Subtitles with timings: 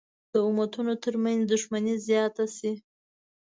[0.31, 2.71] د امتونو تر منځ دښمني زیاته شي.